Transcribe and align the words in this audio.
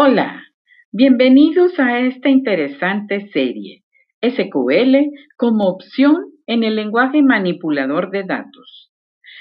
Hola, 0.00 0.44
bienvenidos 0.92 1.80
a 1.80 1.98
esta 1.98 2.28
interesante 2.28 3.30
serie, 3.32 3.82
SQL 4.22 4.96
como 5.36 5.64
opción 5.64 6.26
en 6.46 6.62
el 6.62 6.76
lenguaje 6.76 7.20
manipulador 7.20 8.12
de 8.12 8.22
datos. 8.22 8.92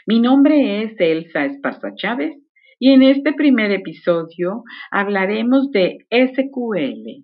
Mi 0.08 0.20
nombre 0.20 0.82
es 0.82 1.00
Elsa 1.00 1.46
Esparza 1.46 1.94
Chávez 1.94 2.40
y 2.80 2.90
en 2.90 3.04
este 3.04 3.34
primer 3.34 3.72
episodio 3.72 4.64
hablaremos 4.90 5.70
de 5.70 6.00
SQL. 6.10 7.24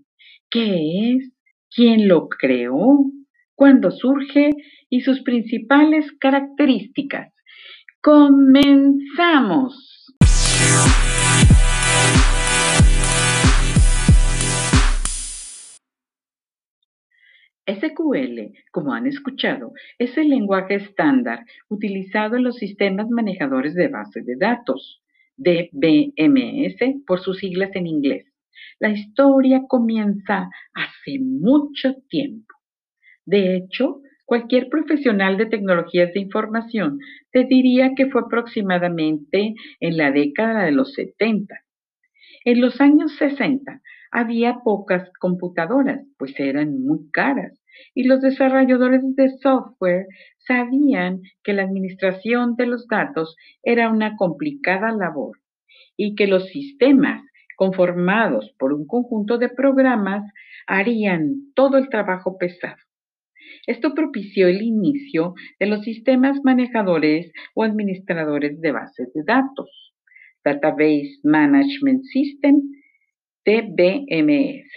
¿Qué 0.52 1.16
es? 1.16 1.34
¿Quién 1.76 2.08
lo 2.08 2.30
creó? 2.30 3.00
¿Cuándo 3.56 3.90
surge? 3.90 4.52
Y 4.92 5.02
sus 5.02 5.24
principales 5.24 6.06
características. 6.20 7.34
¡Comenzamos! 8.00 9.74
SQL, 17.66 18.52
como 18.72 18.94
han 18.94 19.08
escuchado, 19.08 19.74
es 19.98 20.18
el 20.18 20.30
lenguaje 20.30 20.76
estándar 20.76 21.46
utilizado 21.70 22.36
en 22.36 22.44
los 22.44 22.58
sistemas 22.58 23.10
manejadores 23.10 23.74
de 23.74 23.88
bases 23.88 24.26
de 24.26 24.36
datos, 24.36 25.02
DBMS 25.38 27.04
por 27.08 27.20
sus 27.20 27.40
siglas 27.40 27.72
en 27.76 27.88
inglés. 27.88 28.26
La 28.80 28.90
historia 28.90 29.64
comienza 29.68 30.50
hace 30.74 31.20
mucho 31.20 31.96
tiempo. 32.10 32.54
De 33.26 33.56
hecho, 33.56 34.02
cualquier 34.26 34.70
profesional 34.70 35.38
de 35.38 35.46
tecnologías 35.46 36.14
de 36.14 36.20
información 36.20 37.00
te 37.32 37.46
diría 37.46 37.94
que 37.96 38.08
fue 38.08 38.22
aproximadamente 38.22 39.56
en 39.80 39.98
la 39.98 40.12
década 40.12 40.66
de 40.66 40.72
los 40.72 40.94
70. 40.94 41.63
En 42.46 42.60
los 42.60 42.82
años 42.82 43.16
60 43.18 43.82
había 44.12 44.60
pocas 44.64 45.10
computadoras, 45.20 46.06
pues 46.18 46.38
eran 46.40 46.82
muy 46.82 47.10
caras, 47.12 47.64
y 47.96 48.04
los 48.04 48.22
desarrolladores 48.22 49.02
de 49.16 49.30
software 49.38 50.08
sabían 50.40 51.22
que 51.44 51.54
la 51.54 51.64
administración 51.64 52.56
de 52.56 52.66
los 52.66 52.88
datos 52.88 53.36
era 53.64 53.90
una 53.90 54.18
complicada 54.18 54.92
labor 54.92 55.40
y 55.96 56.16
que 56.16 56.28
los 56.28 56.48
sistemas 56.48 57.22
conformados 57.56 58.54
por 58.60 58.74
un 58.74 58.88
conjunto 58.88 59.38
de 59.38 59.50
programas 59.50 60.24
harían 60.68 61.54
todo 61.56 61.78
el 61.78 61.88
trabajo 61.90 62.38
pesado. 62.38 62.78
Esto 63.68 63.94
propició 63.94 64.48
el 64.48 64.62
inicio 64.62 65.34
de 65.60 65.68
los 65.68 65.84
sistemas 65.84 66.40
manejadores 66.44 67.32
o 67.56 67.64
administradores 67.64 68.60
de 68.60 68.72
bases 68.72 69.14
de 69.14 69.24
datos, 69.24 69.93
Database 70.44 71.20
Management 71.24 72.04
System, 72.04 72.62
DBMS, 73.46 74.68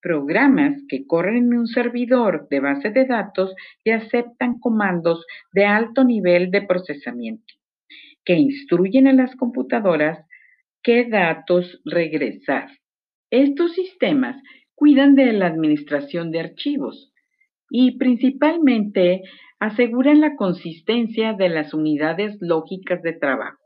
programas 0.00 0.74
que 0.88 1.06
corren 1.06 1.36
en 1.36 1.54
un 1.54 1.66
servidor 1.66 2.48
de 2.50 2.60
base 2.60 2.90
de 2.90 3.06
datos 3.06 3.54
y 3.84 3.90
aceptan 3.90 4.58
comandos 4.58 5.24
de 5.52 5.64
alto 5.64 6.04
nivel 6.04 6.50
de 6.50 6.62
procesamiento, 6.62 7.54
que 8.24 8.34
instruyen 8.34 9.06
a 9.06 9.12
las 9.12 9.34
computadoras 9.36 10.26
qué 10.82 11.08
datos 11.08 11.80
regresar. 11.84 12.68
Estos 13.30 13.74
sistemas 13.74 14.36
cuidan 14.74 15.14
de 15.14 15.32
la 15.32 15.46
administración 15.46 16.32
de 16.32 16.40
archivos 16.40 17.12
y 17.70 17.96
principalmente 17.98 19.22
aseguran 19.60 20.20
la 20.20 20.34
consistencia 20.34 21.34
de 21.34 21.48
las 21.48 21.72
unidades 21.72 22.36
lógicas 22.40 23.00
de 23.02 23.12
trabajo, 23.12 23.61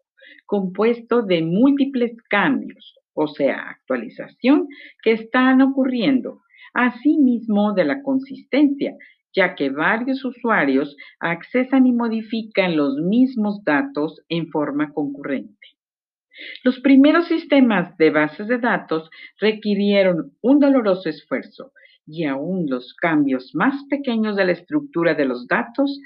compuesto 0.47 1.23
de 1.23 1.43
múltiples 1.43 2.17
cambios, 2.29 2.95
o 3.15 3.29
sea, 3.29 3.71
actualización, 3.71 4.69
que 5.03 5.13
están 5.13 5.63
ocurriendo, 5.63 6.43
asimismo 6.75 7.73
de 7.73 7.85
la 7.85 8.03
consistencia, 8.03 8.95
ya 9.35 9.55
que 9.55 9.71
varios 9.71 10.25
usuarios 10.25 10.97
accesan 11.21 11.87
y 11.87 11.93
modifican 11.93 12.77
los 12.77 12.97
mismos 12.97 13.63
datos 13.65 14.23
en 14.29 14.49
forma 14.49 14.93
concurrente. 14.93 15.77
Los 16.65 16.81
primeros 16.81 17.29
sistemas 17.29 17.97
de 17.97 18.11
bases 18.11 18.49
de 18.49 18.59
datos 18.59 19.09
requirieron 19.41 20.33
un 20.43 20.59
doloroso 20.59 21.09
esfuerzo 21.09 21.73
y 22.07 22.25
aún 22.25 22.67
los 22.69 22.95
cambios 22.95 23.55
más 23.55 23.85
pequeños 23.89 24.37
de 24.37 24.45
la 24.45 24.53
estructura 24.53 25.15
de 25.15 25.25
los 25.25 25.47
datos 25.49 25.99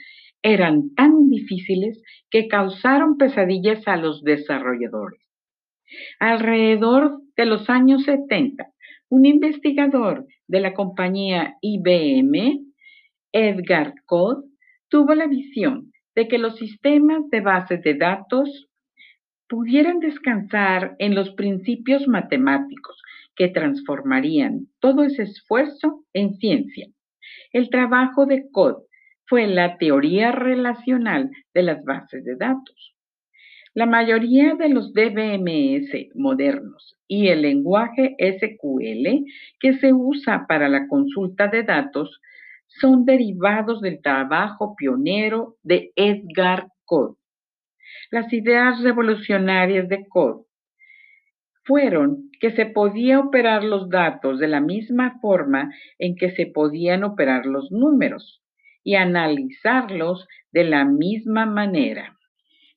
eran 0.42 0.94
tan 0.94 1.28
difíciles 1.28 2.02
que 2.30 2.48
causaron 2.48 3.16
pesadillas 3.16 3.86
a 3.86 3.96
los 3.96 4.22
desarrolladores. 4.22 5.20
Alrededor 6.18 7.20
de 7.36 7.46
los 7.46 7.68
años 7.68 8.04
70, 8.04 8.66
un 9.08 9.26
investigador 9.26 10.26
de 10.46 10.60
la 10.60 10.72
compañía 10.72 11.56
IBM, 11.60 12.60
Edgar 13.32 13.94
Code, 14.06 14.48
tuvo 14.88 15.14
la 15.14 15.26
visión 15.26 15.92
de 16.14 16.28
que 16.28 16.38
los 16.38 16.56
sistemas 16.56 17.28
de 17.30 17.40
bases 17.40 17.82
de 17.82 17.94
datos 17.94 18.68
pudieran 19.48 19.98
descansar 19.98 20.94
en 20.98 21.14
los 21.14 21.30
principios 21.30 22.06
matemáticos 22.06 23.02
que 23.34 23.48
transformarían 23.48 24.68
todo 24.78 25.02
ese 25.02 25.24
esfuerzo 25.24 26.04
en 26.12 26.34
ciencia. 26.34 26.86
El 27.52 27.68
trabajo 27.68 28.26
de 28.26 28.48
Code 28.52 28.84
fue 29.30 29.46
la 29.46 29.78
teoría 29.78 30.32
relacional 30.32 31.30
de 31.54 31.62
las 31.62 31.84
bases 31.84 32.24
de 32.24 32.34
datos. 32.34 32.96
La 33.74 33.86
mayoría 33.86 34.56
de 34.56 34.68
los 34.68 34.92
DBMS 34.92 36.16
modernos 36.16 36.98
y 37.06 37.28
el 37.28 37.42
lenguaje 37.42 38.16
SQL 38.18 39.24
que 39.60 39.74
se 39.74 39.92
usa 39.92 40.46
para 40.48 40.68
la 40.68 40.88
consulta 40.88 41.46
de 41.46 41.62
datos 41.62 42.20
son 42.66 43.04
derivados 43.04 43.80
del 43.80 44.02
trabajo 44.02 44.74
pionero 44.76 45.54
de 45.62 45.92
Edgar 45.94 46.66
Code. 46.84 47.14
Las 48.10 48.32
ideas 48.32 48.82
revolucionarias 48.82 49.88
de 49.88 50.08
Code 50.08 50.42
fueron 51.62 52.30
que 52.40 52.50
se 52.50 52.66
podía 52.66 53.20
operar 53.20 53.62
los 53.62 53.88
datos 53.88 54.40
de 54.40 54.48
la 54.48 54.60
misma 54.60 55.20
forma 55.20 55.72
en 56.00 56.16
que 56.16 56.32
se 56.32 56.46
podían 56.46 57.04
operar 57.04 57.46
los 57.46 57.70
números 57.70 58.40
y 58.82 58.94
analizarlos 58.94 60.26
de 60.52 60.64
la 60.64 60.84
misma 60.84 61.46
manera. 61.46 62.16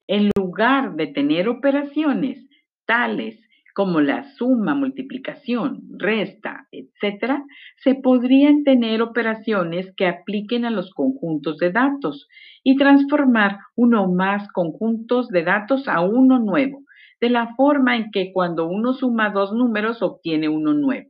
En 0.07 0.29
lugar 0.37 0.95
de 0.95 1.07
tener 1.07 1.47
operaciones 1.47 2.47
tales 2.85 3.39
como 3.73 4.01
la 4.01 4.23
suma, 4.35 4.75
multiplicación, 4.75 5.81
resta, 5.97 6.67
etc., 6.71 7.41
se 7.77 7.95
podrían 7.95 8.63
tener 8.63 9.01
operaciones 9.01 9.91
que 9.97 10.05
apliquen 10.05 10.65
a 10.65 10.69
los 10.69 10.91
conjuntos 10.91 11.57
de 11.57 11.71
datos 11.71 12.27
y 12.63 12.77
transformar 12.77 13.57
uno 13.75 14.03
o 14.03 14.13
más 14.13 14.47
conjuntos 14.51 15.29
de 15.29 15.43
datos 15.43 15.87
a 15.87 16.01
uno 16.01 16.39
nuevo, 16.39 16.83
de 17.19 17.29
la 17.29 17.55
forma 17.55 17.95
en 17.95 18.11
que 18.11 18.31
cuando 18.31 18.67
uno 18.67 18.93
suma 18.93 19.31
dos 19.31 19.53
números 19.53 20.01
obtiene 20.01 20.49
uno 20.49 20.73
nuevo. 20.73 21.09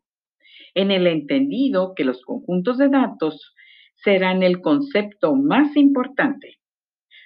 En 0.73 0.89
el 0.89 1.05
entendido 1.07 1.93
que 1.95 2.05
los 2.05 2.21
conjuntos 2.21 2.77
de 2.77 2.89
datos 2.89 3.53
serán 4.03 4.43
el 4.43 4.61
concepto 4.61 5.35
más 5.35 5.75
importante. 5.75 6.57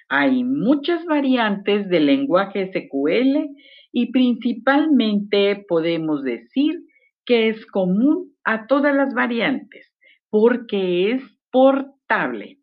Hay 0.08 0.44
muchas 0.44 1.04
variantes 1.04 1.88
del 1.88 2.06
lenguaje 2.06 2.70
SQL 2.72 3.50
y 3.92 4.10
principalmente 4.10 5.64
podemos 5.68 6.22
decir 6.22 6.80
que 7.26 7.48
es 7.48 7.66
común 7.66 8.34
a 8.44 8.66
todas 8.66 8.94
las 8.94 9.12
variantes 9.12 9.92
porque 10.30 11.12
es 11.12 11.22
portable. 11.50 12.57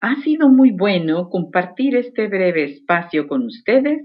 Ha 0.00 0.14
sido 0.22 0.48
muy 0.48 0.70
bueno 0.70 1.28
compartir 1.28 1.96
este 1.96 2.28
breve 2.28 2.62
espacio 2.62 3.26
con 3.26 3.44
ustedes 3.44 4.00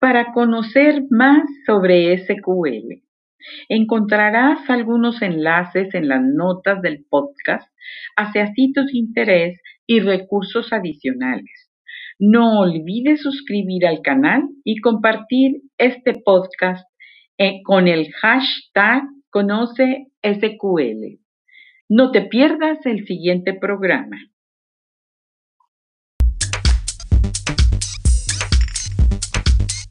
para 0.00 0.32
conocer 0.32 1.04
más 1.08 1.44
sobre 1.64 2.18
SQL. 2.18 3.04
Encontrarás 3.68 4.68
algunos 4.68 5.22
enlaces 5.22 5.94
en 5.94 6.08
las 6.08 6.20
notas 6.20 6.82
del 6.82 7.04
podcast 7.08 7.68
hacia 8.16 8.52
sitios 8.54 8.86
de 8.86 8.98
interés 8.98 9.60
y 9.86 10.00
recursos 10.00 10.72
adicionales. 10.72 11.70
No 12.18 12.58
olvides 12.58 13.22
suscribir 13.22 13.86
al 13.86 14.00
canal 14.02 14.48
y 14.64 14.80
compartir 14.80 15.60
este 15.78 16.14
podcast 16.24 16.84
eh, 17.38 17.60
con 17.62 17.86
el 17.86 18.10
hashtag 18.14 19.04
Conoce 19.30 20.08
SQL. 20.24 21.20
No 21.88 22.10
te 22.10 22.22
pierdas 22.22 22.84
el 22.84 23.06
siguiente 23.06 23.54
programa. 23.54 24.16